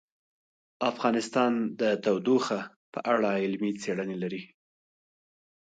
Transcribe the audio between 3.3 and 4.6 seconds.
علمي څېړنې لري.